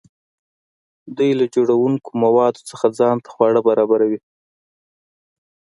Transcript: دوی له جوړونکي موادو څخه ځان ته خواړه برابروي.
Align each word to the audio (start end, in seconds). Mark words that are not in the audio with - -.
دوی 1.17 1.31
له 1.39 1.45
جوړونکي 1.55 2.09
موادو 2.23 2.61
څخه 2.69 2.85
ځان 2.99 3.15
ته 3.23 3.29
خواړه 3.33 3.59
برابروي. 3.67 4.19